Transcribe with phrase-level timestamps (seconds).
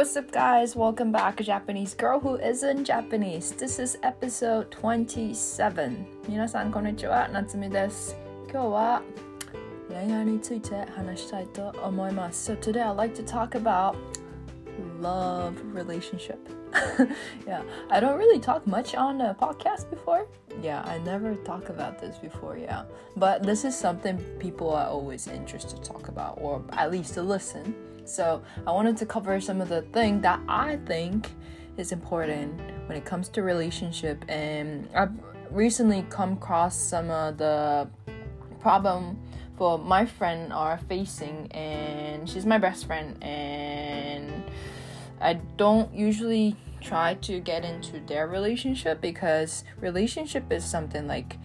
[0.00, 0.74] what's up, guys?
[0.76, 3.52] Welcome back, Japanese girl who isn't Japanese.
[3.52, 6.06] This is episode 27.
[6.28, 7.28] 皆さん、こんにちは。
[7.28, 8.16] 夏美です。
[8.50, 9.02] 今日は
[9.88, 12.52] 恋愛について話したいと思います。
[12.52, 13.96] So today I'd like to talk about
[15.00, 16.38] love relationship.
[17.46, 20.26] yeah, I don't really talk much on a podcast before.
[20.62, 22.56] Yeah, I never talk about this before.
[22.56, 22.84] Yeah,
[23.16, 27.22] but this is something people are always interested to talk about, or at least to
[27.22, 27.74] listen.
[28.11, 31.29] So I wanted to cover some of the thing that I think
[31.77, 35.13] is important when it comes to relationship, and I've
[35.49, 37.89] recently come across some of the
[38.59, 39.17] problem
[39.57, 44.43] for my friend are facing, and she's my best friend, and
[45.21, 51.37] I don't usually try to get into their relationship because relationship is something like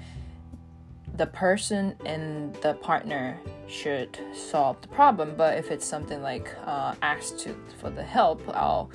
[1.18, 6.94] the person and the partner should solve the problem but if it's something like uh,
[7.02, 8.90] asked to for the help i'll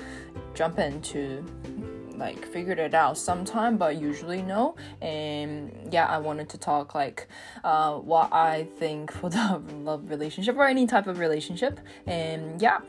[0.54, 1.44] jump in to
[2.16, 7.28] like figured it out sometime but usually no and yeah i wanted to talk like
[7.64, 12.80] uh, what i think for the love relationship or any type of relationship and yeah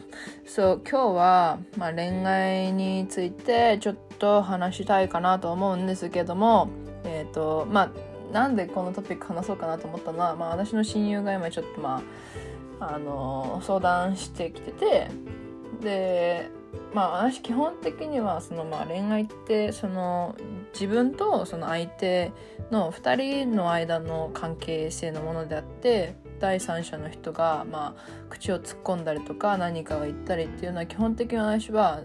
[0.46, 6.70] so 今日は、まあ、恋愛についてちょっと話したいかなと思うんですけども
[7.04, 12.03] えっ、とまあ なんでこのトピック話そうかなと思ったのは、まあ、私の親友が今ちょっとま
[12.81, 15.11] ああの相談してきてて
[15.81, 16.51] で
[16.95, 20.35] まあ私基本的にはそのまあ恋愛ってその
[20.73, 22.33] 自分とその相手
[22.71, 32.01] の2人の間の関係性のものであって第三者の人がまあ口を突っ込んだりとか何かを言ったりっていうのは基本的に私は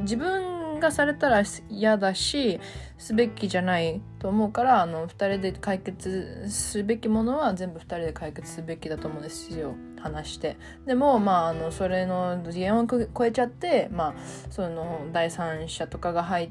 [0.00, 2.60] 自分がされたら嫌だし
[2.96, 9.74] すべきじゃないと思うからあの2人で解決すべきものは全部2人で解決すべきだと思うんですよ。
[10.00, 10.56] 話して。
[10.86, 14.14] でもまああのそれの次元を超えちゃってまあ
[14.50, 16.50] その第三者とかが入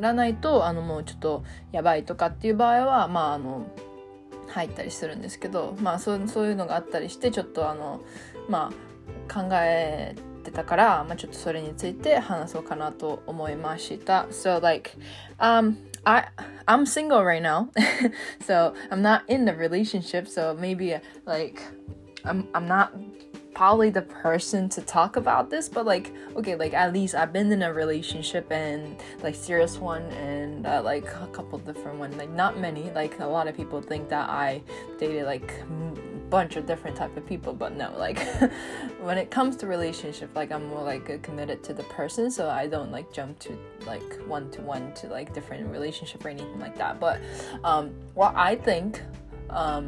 [0.00, 3.66] らないとあのもうちょっとやばいとかっていう場合はまああの
[4.48, 8.00] 入ったりするんですけどまあそうそういうのがあったりしてちょっとあの
[8.48, 14.27] まあ考えてたから、まあ、ちょっとそれについて話そうかなと思いました。
[14.31, 14.91] So like,
[15.39, 16.25] um, I
[16.65, 17.69] I'm single right now,
[18.41, 20.27] so I'm not in the relationship.
[20.27, 21.61] So maybe like
[22.25, 22.91] I'm I'm not
[23.53, 27.51] probably the person to talk about this, but like okay, like at least I've been
[27.51, 32.15] in a relationship and like serious one and uh, like a couple different ones.
[32.15, 32.89] Like not many.
[32.91, 34.63] Like a lot of people think that I
[34.97, 35.53] dated like
[36.32, 38.18] bunch of different type of people but no like
[39.02, 42.66] when it comes to relationship like i'm more like committed to the person so i
[42.66, 43.54] don't like jump to
[43.86, 47.00] like one to one to like different relationship or anything like that.
[47.00, 47.20] But
[47.64, 49.02] um what i think
[49.50, 49.86] um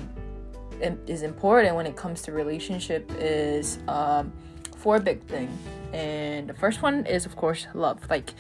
[1.06, 4.32] is important when it comes to relationship is um
[4.76, 5.59] four big things
[5.93, 7.99] and the first one is of course love.
[8.11, 8.34] Like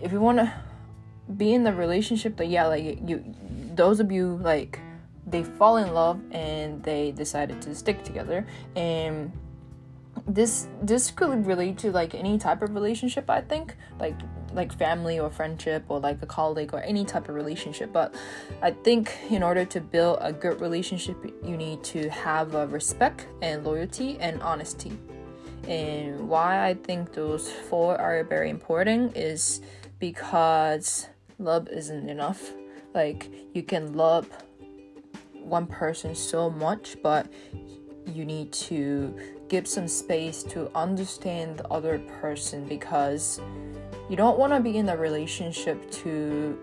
[0.00, 0.52] if you want to
[1.36, 3.24] be in the relationship but yeah like you
[3.74, 4.78] those of you like
[5.26, 8.46] they fall in love and they decided to stick together.
[8.74, 9.32] And
[10.26, 13.76] this this could relate to like any type of relationship i think.
[14.00, 14.16] Like
[14.54, 17.92] like family or friendship or like a colleague or any type of relationship.
[17.92, 18.14] But
[18.62, 23.26] i think in order to build a good relationship you need to have a respect
[23.42, 24.92] and loyalty and honesty.
[25.68, 29.60] And why i think those four are very important is
[29.98, 32.52] because love isn't enough.
[32.94, 34.28] Like you can love
[35.46, 37.32] one person so much, but
[38.06, 39.16] you need to
[39.48, 43.40] give some space to understand the other person because
[44.08, 46.58] you don't want to be in a relationship to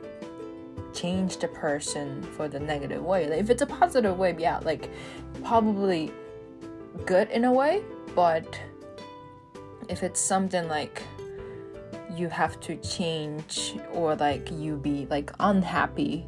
[0.94, 3.28] change the person for the negative way.
[3.30, 4.90] Like, if it's a positive way, yeah, like
[5.44, 6.12] probably
[7.06, 7.84] good in a way,
[8.16, 8.60] but
[9.90, 11.02] if it's something like
[12.16, 16.26] you have to change or like you be like unhappy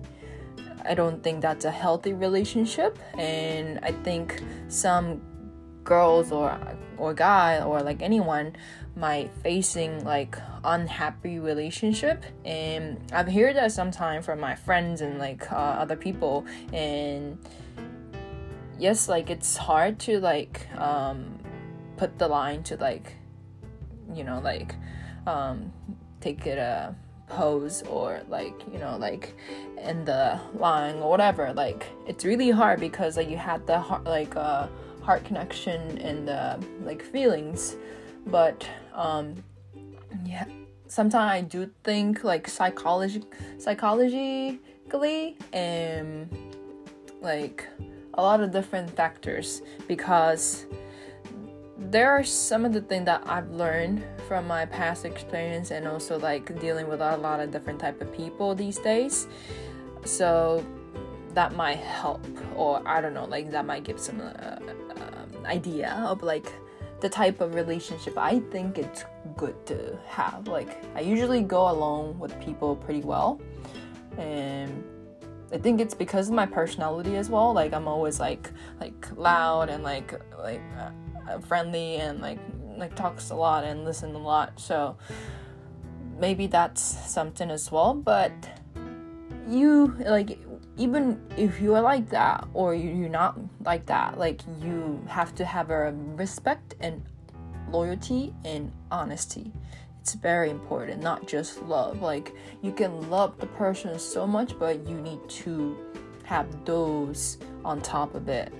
[0.88, 5.22] I don't think that's a healthy relationship and I think some
[5.83, 6.60] girls or
[6.98, 8.56] or guy or like anyone
[8.95, 15.51] might facing like unhappy relationship and I've heard that sometimes from my friends and like
[15.51, 17.38] uh, other people and
[18.80, 21.38] yes like it's hard to like um
[21.98, 23.15] put the line to like
[24.13, 24.75] you know like
[25.27, 25.71] um
[26.19, 26.95] take it a
[27.27, 29.36] pose or like you know like
[29.81, 34.04] in the line or whatever like it's really hard because like you had the heart
[34.04, 34.68] like uh
[35.01, 37.75] heart connection and the like feelings.
[38.27, 39.36] But um
[40.24, 40.45] yeah
[40.88, 43.24] sometimes i do think like psychology
[43.57, 46.30] psychologically and
[47.22, 47.68] like
[48.13, 50.66] a lot of different factors because
[51.77, 56.18] there are some of the things that I've learned from my past experience and also
[56.18, 59.27] like dealing with a lot of different type of people these days.
[60.06, 60.66] So
[61.33, 62.25] that might help,
[62.56, 64.60] or I don't know, like that might give some uh, uh,
[65.45, 66.51] idea of like
[67.01, 69.04] the type of relationship I think it's
[69.36, 70.48] good to have.
[70.48, 73.42] Like I usually go along with people pretty well,
[74.18, 74.83] and
[75.51, 77.54] I think it's because of my personality as well.
[77.54, 78.50] Like I'm always like
[78.80, 80.92] like loud and like like uh,
[81.27, 82.39] Uh, friendly and like
[82.77, 84.60] like talks a lot and listen a lot.
[84.60, 84.98] So
[86.19, 87.94] maybe that's something as well.
[87.94, 88.31] But
[89.48, 90.39] you like
[90.77, 95.45] even if you are like that or you're not like that, like you have to
[95.45, 97.04] have a respect and
[97.69, 99.51] loyalty and honesty.
[100.01, 102.01] It's very important, not just love.
[102.01, 105.77] Like you can love the person so much, but you need to
[106.24, 108.54] have those on top of it.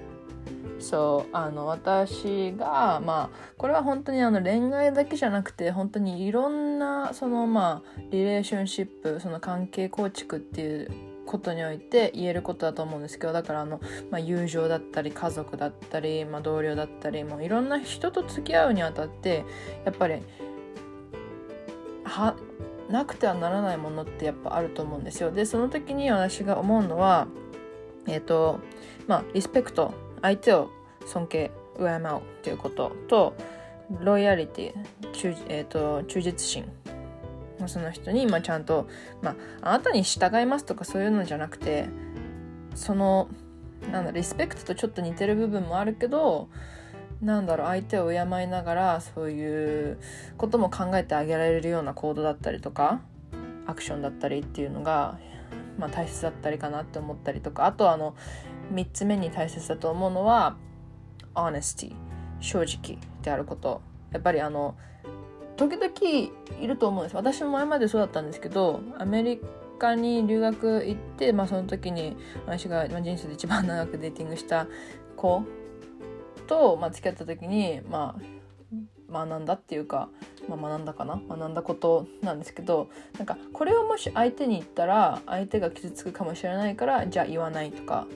[0.80, 10.92] そうあの私がまあこれは本当にあの恋愛だけじゃなくて本当にいろんなそのまあリレーションシップその関係構築っていう
[11.26, 13.82] ことにおいて言えることだと思うんですけどだからあの、
[14.12, 19.44] まあ、友情だったり家族だったり、まあ、同僚だったりもういろんな人と付き合うにあたって
[19.86, 20.22] やっぱり
[22.04, 22.36] は
[22.90, 25.32] なくてはならないものってやっぱあると思うんですよ。
[25.32, 27.28] でその時に私が思うのは
[28.06, 28.60] えっ、ー、と
[29.08, 29.94] まあリスペクト
[30.26, 30.72] 相手を
[31.06, 33.36] 尊敬敬うっていうことと
[34.02, 36.72] ロイヤリティ忠,、えーと忠実心
[37.68, 38.88] その人に、まあ、ちゃんと、
[39.22, 39.32] ま
[39.62, 41.88] あ、あなたに従いますとかそういうのじゃなくて
[42.74, 43.30] その
[43.92, 46.50] なんだリスペクトとちょっと似てる部分もあるけど
[47.22, 50.00] なんだろう相手を敬いながらそういう
[50.38, 53.02] ことも考えてあげられるような行動だったりとか
[53.68, 55.18] アクションだったりっていうのが、
[55.78, 58.16] まあ、大切だったりかなって思ったりとかあとあの
[58.74, 60.58] 3つ目に大切だと思うのは
[61.34, 61.94] honesty
[62.40, 63.82] 正直であること。
[64.12, 64.76] やっぱりあの
[65.58, 65.92] 時々
[66.62, 67.16] いると思うんです。
[67.16, 69.42] 私も前までそうだったんですけどアメリ
[69.78, 74.68] カに留学行って、まあ、その時に私が人生で一番長くデーティングした
[75.16, 75.44] 子
[76.48, 78.18] と、まあ、付き合った時に、ま
[79.12, 80.10] あ、学んだっていうか、
[80.50, 81.22] まあ、学んだかな？
[81.30, 88.08] 学んだことなんですけどなんかこれをもし相手に言ったら相手が傷つくかもしれないからじゃあ言わないとか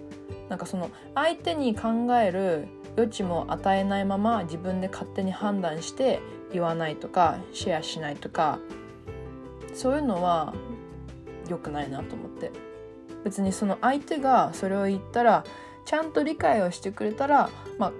[0.49, 6.19] なんかその相手に考える余地も与えないまま自分で勝手に判断して
[6.51, 8.59] 言わないとかシェアしないとか
[9.73, 10.53] そういうのは
[11.47, 12.51] 良くないなと思って。
[13.21, 15.43] 別にその相手がそれを言ったら
[15.85, 17.91] ちゃんと理解をしてくれたらまあ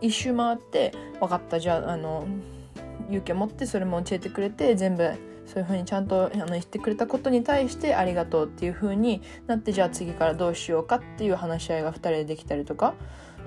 [0.00, 2.26] 一周回って分かったじゃああの
[3.08, 5.10] 勇気を持ってそれも教えてくれて全部
[5.46, 12.94] そういうふうにちゃんとあの言ってくれたことに対してありがとうっていうふうになってじゃあ次からどうしようかっていう話し合いが2人でできたりとか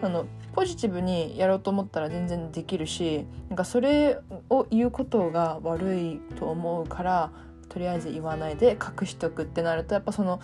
[0.02, 4.20] あのポジティブにやろうと思ったら全然できるしなんかそれ
[4.50, 7.32] を言うことが悪いと思うから
[7.70, 10.42] とりあえず言わないで隠しとくってなるとやっぱその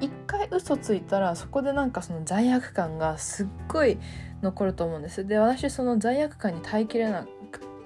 [0.00, 3.98] 一回嘘ついたらそこでなんかその罪悪感がすっごい
[4.42, 5.26] 残ると思うんです。
[5.26, 7.26] で私その罪悪感に耐えきれな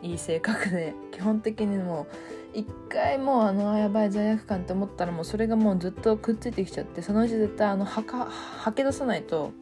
[0.02, 2.06] いい性格で基本的にも
[2.55, 9.52] う一回もうあのやばい罪悪感って思ったらもうそれがもうずっとくっついてきちゃってそのうち絶対あの吐か吐き出さないと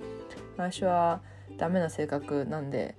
[0.57, 1.21] 私は
[1.59, 2.97] ダメな性格なんで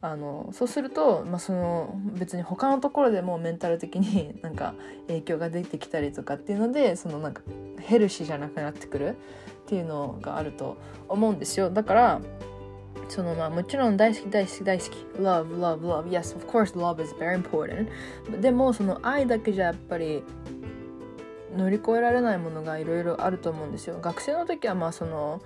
[0.00, 4.74] あのそうすると、まあ、その別に他のところでもメンタル的になんか
[5.08, 7.42] 影響が出てきたりとかっていうのでそのなんか
[7.80, 9.14] ヘルシーじゃなくなってくるっ
[9.66, 10.76] ていうのがあると
[11.08, 11.70] 思うんですよ。
[11.70, 12.20] だから
[13.08, 14.90] そのまあもちろん大好き大好き大好き。
[15.18, 16.08] Love love love.
[16.08, 17.88] Yes of course love is very important.
[18.40, 20.22] でもその愛だけじゃやっぱり
[21.56, 23.98] 乗り越えられないものがいろいろあると思うんですよ。
[24.00, 25.40] 学生の時はまあその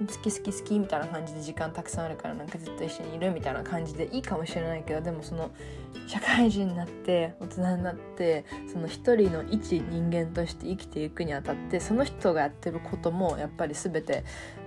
[0.00, 5.52] 好き好き好きみたいな感じで時間たくさんあるからなんかずっと一緒にいるみたいな感じでいいかもしれないけどでもその
[6.08, 14.24] 社会人になって大人になってその一人の一人間として生きていくにあたってその人がやってることもやっぱり全て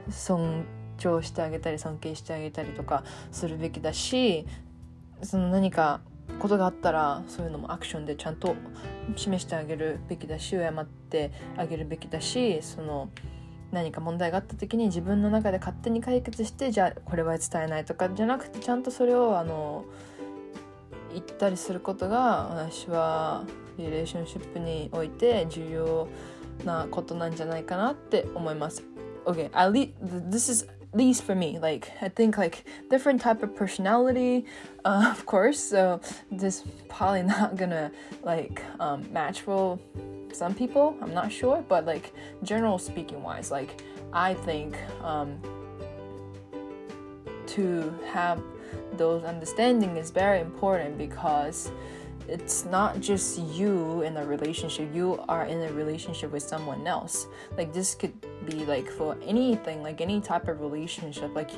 [0.09, 0.63] 尊
[0.97, 4.45] 重してあげたり尊敬してあげたりとかするべきだし
[5.21, 6.01] その何か
[6.39, 8.55] ことがあったらそういうのもアクションでちゃんと
[9.15, 13.09] 示してあげるべきだし謝ってあげるべきだしその。
[13.71, 19.85] 何か問題があった時に自分の中で勝手に解決してじゃあこれは伝えないとかじゃなくてちゃんとそれをあの
[21.11, 23.43] 言ったりすることが私は
[23.77, 26.07] リレーションシップにおいて重要
[26.63, 28.83] なことなんじゃないかなって思います。
[29.25, 29.93] Okay, at least
[30.29, 31.59] this is least for me.
[31.59, 34.45] Like I think like different type of personality,
[34.85, 35.59] uh, of course.
[35.59, 36.01] So
[36.31, 37.91] this probably not gonna
[38.23, 39.79] like um, match for
[40.37, 42.13] some people i'm not sure but like
[42.43, 43.81] general speaking wise like
[44.13, 45.39] i think um
[47.47, 48.41] to have
[48.93, 51.71] those understanding is very important because
[52.27, 57.27] it's not just you in a relationship you are in a relationship with someone else.
[57.57, 58.13] Like this could
[58.45, 61.51] be like for anything like any type of relationship like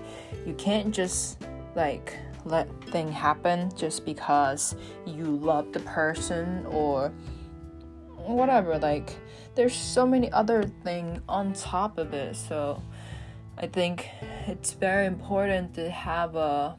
[0.46, 1.42] you can't just
[1.76, 7.12] like let thing happen just because you love the person or
[8.16, 9.16] whatever like
[9.56, 12.36] there's so many other thing on top of it.
[12.36, 12.82] So
[13.58, 14.08] i think
[14.48, 16.78] it's very important to have a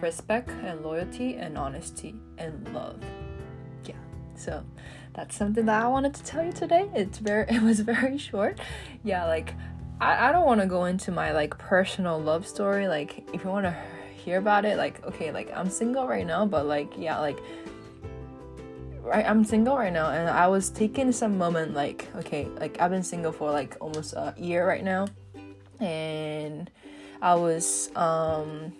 [0.00, 3.00] respect and loyalty and honesty and love
[4.38, 4.64] so
[5.14, 6.88] that's something that i wanted to tell you today.
[6.94, 8.58] It's very it was very short.
[9.04, 9.54] Yeah like
[10.00, 12.88] i, I don't want to go into my like personal love story.
[12.88, 13.76] Like if you want to
[14.28, 17.38] hear about it like okay like i'm single right now but like yeah like
[19.00, 22.90] right i'm single right now and i was taking some moment like okay like i've
[22.90, 25.06] been single for like almost a year right now.
[25.80, 26.70] And
[27.22, 28.72] i was um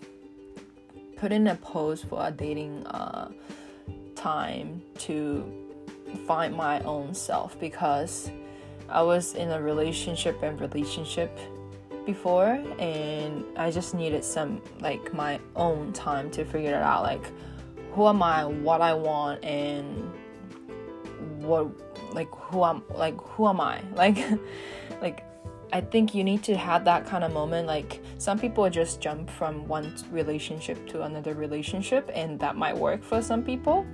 [1.17, 3.31] put in a post for a dating uh
[4.19, 5.45] time to
[6.27, 8.31] find my own self because
[8.89, 11.39] i was in a relationship and relationship
[12.07, 17.25] before and i just needed some like my own time to figure it out like
[17.99, 20.13] who am I, what I want, and
[21.39, 21.69] what
[22.15, 23.83] like who am like who am I?
[23.97, 24.19] Like
[25.03, 25.25] like
[25.73, 27.67] I think you need to have that kind of moment.
[27.67, 33.03] Like some people just jump from one relationship to another relationship, and that might work
[33.03, 33.85] for some people.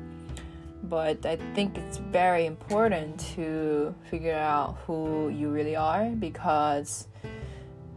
[0.85, 7.09] But I think it's very important to figure out who you really are because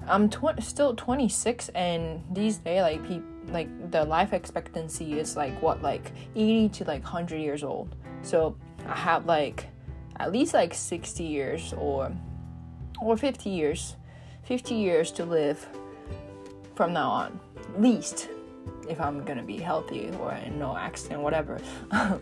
[0.08, 5.62] I'm tw- still 26, and these days, like people like the life expectancy is like
[5.62, 7.96] what like 80 to like 100 years old.
[8.24, 9.68] So i have like
[10.18, 12.12] at least like 60 years or
[13.02, 13.96] or 50 years
[14.44, 15.68] 50 years to live
[16.76, 17.40] from now on
[17.78, 18.30] least
[18.90, 21.60] if i'm gonna be healthy or no accident whatever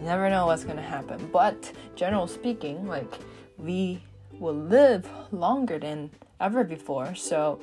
[0.00, 1.28] you never know what's gonna happen.
[1.32, 3.12] But general speaking like
[3.58, 4.02] we
[4.38, 7.14] will live longer than ever before.
[7.14, 7.60] So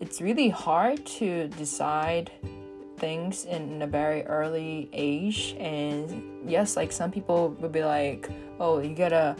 [0.00, 2.32] it's really hard to decide
[2.96, 5.54] things in a very early age.
[5.58, 9.36] And yes like some people would be like oh you gotta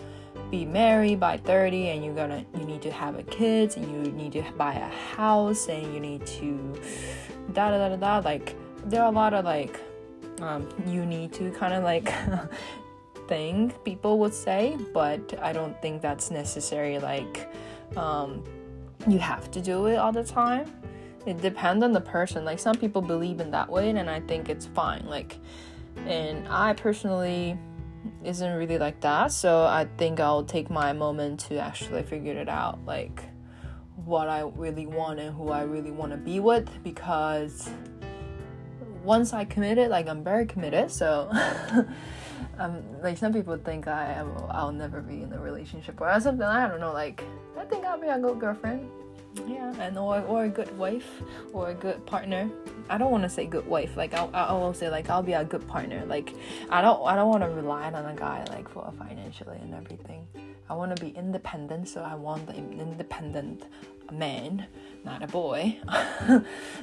[0.50, 4.12] be married by 30 and you're gonna you need to have a kids and you
[4.12, 6.74] need to buy a house and you need to
[7.52, 8.18] da da da da.
[8.18, 8.54] Like
[8.86, 9.80] there are a lot of like
[10.40, 12.12] um, you need to kind of like
[13.28, 17.50] thing people would say but i don't think that's necessary like
[17.96, 18.42] um,
[19.08, 20.70] you have to do it all the time.
[21.26, 22.44] It depends on the person.
[22.44, 25.06] Like some people believe in that way and I think it's fine.
[25.06, 25.38] Like
[26.06, 27.58] and I personally
[28.22, 29.32] isn't really like that.
[29.32, 33.22] So I think I'll take my moment to actually figure it out like
[34.04, 37.70] what I really want and who I really want to be with because
[39.04, 41.30] once I committed, like I'm very committed, so
[42.58, 46.42] um, like some people think I am, I'll never be in a relationship or something.
[46.42, 46.92] I don't know.
[46.92, 47.22] Like
[47.58, 48.88] I think I'll be a good girlfriend.
[49.48, 51.10] Yeah, and or or a good wife
[51.52, 52.48] or a good partner.
[52.88, 53.96] I don't want to say good wife.
[53.96, 56.04] Like I I will say like I'll be a good partner.
[56.06, 56.32] Like
[56.70, 60.26] I don't I don't want to rely on a guy like for financially and everything.
[60.68, 63.64] I want to be independent, so I want the independent
[64.10, 64.66] man,
[65.04, 65.78] not a boy.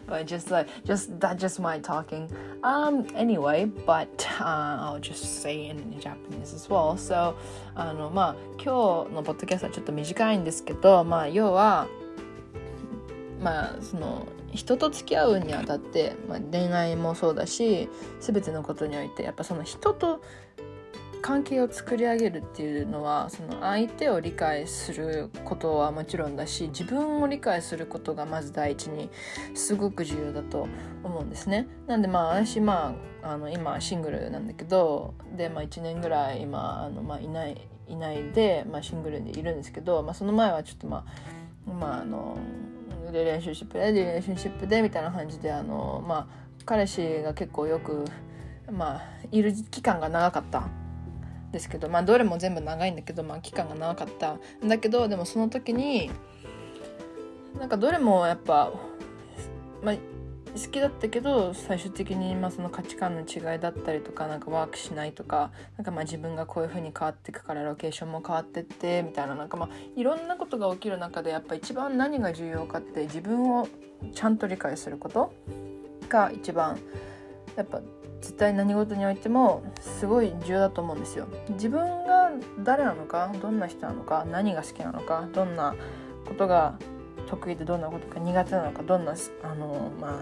[0.08, 2.30] but just like just that just my talking.
[2.64, 6.96] Um anyway, but uh, I'll just say in Japanese as well.
[6.98, 7.36] So
[7.76, 11.88] あのまあ今日のポッドキャストはちょっと短いんですけど、まあ要は
[13.42, 20.22] まあその人と付き合うにあたって、まあ、恋愛もそうだし全てのことにおいてやっぱその人と
[21.22, 29.10] 関係を作り上げるっていうのはその相手を理解することはもちろんだし自分を理解することがまず第一に
[29.54, 30.68] すごく重要だと
[31.04, 31.68] 思うんですね。
[31.88, 41.06] なんでまあ私まああの今シングルなんだけどで、まあ、1年ぐらい今あの、まあ、いないいないで、まあ、シングルでいるんですけど、まあ、その前はちょっとま
[41.68, 42.38] あまああの
[43.12, 48.06] リレーションシップでリレーションシップでみたいな感じであのまあ彼氏が結構よく
[48.72, 49.02] まあ
[49.32, 50.81] いる期間が長かった
[51.52, 54.38] ですけどまあどれも全部長いんだけどまあ期間が長かった。
[54.64, 56.12] んだけどでもその時に
[57.60, 58.72] なんかどれもやっぱ
[59.84, 59.96] まあ
[60.54, 73.68] 好きだったけど最終的にまあその価値観の違いだったりとかなんかワークしないとかなんかまあ自分がこういう風に変わっていくからロケーションも変わってってみたいななんかまあいろんなことが起きる中でやっぱ一番何が重要かって自分を
[74.14, 75.34] ちゃんと理解すること
[76.10, 76.78] が一番
[77.56, 77.82] やっぱ
[78.22, 81.28] 絶対何事においてもすごい重要だと思うんですよ。
[81.50, 82.32] 自分が
[82.64, 85.76] 誰なのかどんな人なのか何が好きなのかどんな
[86.28, 86.78] ことが
[87.28, 90.16] 得意でどんなことが苦手なのかどんなあの、まあ、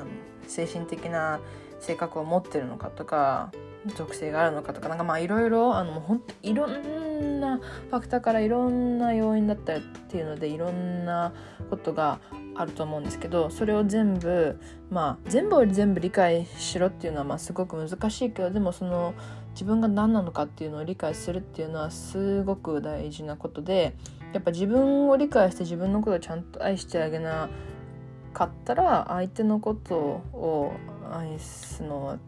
[0.47, 1.39] 精神的な
[1.79, 3.51] 性格を持ってるのかとか
[3.87, 11.33] 属性があるのかとかなんかまあいろいろあのほんいろんなファクターからいろんな要因だったりっていうのでいろんな
[11.69, 12.19] ことが
[12.55, 14.59] あると思うんですけどそれを全部
[14.89, 19.13] まあ全部を全部理解しろっていうのはまあすごく難しいけどでもその
[19.51, 23.95] 自分が何なのかっていうのを理解するっていうのはすごく大事なことで
[24.33, 27.49] やっぱ自分を理解して自分のことをちゃんと愛してあげな
[28.33, 30.73] かったら相手のことを
[31.11, 32.19] 愛すのは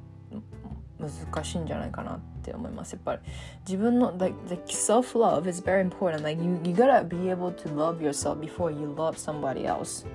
[1.02, 3.22] 難しいんじゃないかなって思いますやっぱり
[3.68, 8.02] 自分の like, like self love is very important like you, you gotta be able to love
[8.02, 10.06] yourself before you love somebody else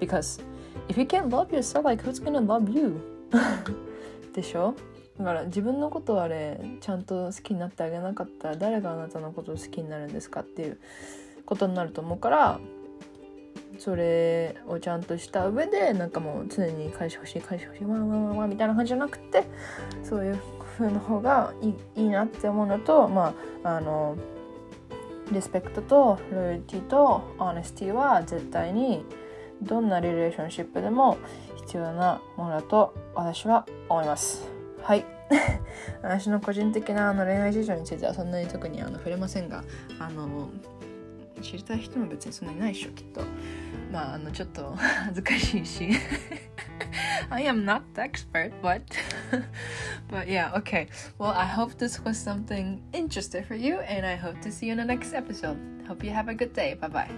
[0.00, 0.42] because
[0.88, 3.00] if you can't love yourself like who's gonna love you
[4.34, 4.74] でしょ
[5.18, 10.78] だから自分のことをあれちゃんと好きになってあげなかったら誰があなたのことを好きになるんですかっていう
[11.46, 12.60] ことになると思うから
[13.78, 19.44] それをちゃんとした上でなんかもう常に返してほしい返してほしいわわわわみたいな感じじゃなくて
[20.02, 20.38] そういう
[20.78, 24.16] 風の方がいいいいなって思うのとまああの
[25.32, 29.04] リスペクトとロイヤリティとオネスティは絶対に
[29.62, 31.18] どんなリレーションシップでも
[31.56, 34.48] 必要なものだと私は思います。
[34.82, 35.04] はい
[36.02, 39.64] 私の個人的なあの恋愛事情についてはそんなに特にあの触れませんが
[39.98, 40.48] あの
[41.42, 43.22] 知りたい人も別にそんなにないでしょきっと
[43.91, 45.89] まああのちょっと恥ずかしいし
[47.29, 48.81] I am not the expert but
[50.09, 50.87] but yeah okay
[51.17, 54.73] well I hope this was something interesting for you and I hope to see you
[54.73, 57.09] in the next episode hope you have a good day bye bye